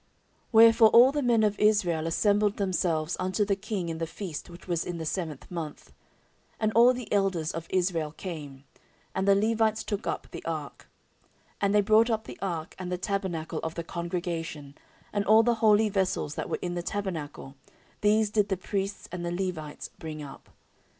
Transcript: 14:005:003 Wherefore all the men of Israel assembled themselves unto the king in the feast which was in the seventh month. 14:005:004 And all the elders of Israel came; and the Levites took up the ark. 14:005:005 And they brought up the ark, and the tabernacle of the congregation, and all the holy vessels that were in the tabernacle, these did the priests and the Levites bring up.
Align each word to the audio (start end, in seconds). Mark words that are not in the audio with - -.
14:005:003 0.01 0.09
Wherefore 0.53 0.89
all 0.89 1.11
the 1.11 1.21
men 1.21 1.43
of 1.43 1.59
Israel 1.59 2.07
assembled 2.07 2.57
themselves 2.57 3.15
unto 3.19 3.45
the 3.45 3.55
king 3.55 3.87
in 3.87 3.99
the 3.99 4.07
feast 4.07 4.49
which 4.49 4.67
was 4.67 4.83
in 4.83 4.97
the 4.97 5.05
seventh 5.05 5.45
month. 5.51 5.93
14:005:004 6.57 6.57
And 6.61 6.71
all 6.73 6.93
the 6.95 7.13
elders 7.13 7.51
of 7.51 7.67
Israel 7.69 8.11
came; 8.17 8.63
and 9.13 9.27
the 9.27 9.35
Levites 9.35 9.83
took 9.83 10.07
up 10.07 10.25
the 10.31 10.43
ark. 10.43 10.87
14:005:005 11.27 11.29
And 11.61 11.75
they 11.75 11.81
brought 11.81 12.09
up 12.09 12.23
the 12.23 12.39
ark, 12.41 12.73
and 12.79 12.91
the 12.91 12.97
tabernacle 12.97 13.59
of 13.61 13.75
the 13.75 13.83
congregation, 13.83 14.73
and 15.13 15.23
all 15.25 15.43
the 15.43 15.53
holy 15.61 15.87
vessels 15.89 16.33
that 16.33 16.49
were 16.49 16.57
in 16.63 16.73
the 16.73 16.81
tabernacle, 16.81 17.53
these 18.01 18.31
did 18.31 18.49
the 18.49 18.57
priests 18.57 19.07
and 19.11 19.23
the 19.23 19.31
Levites 19.31 19.91
bring 19.99 20.23
up. 20.23 20.49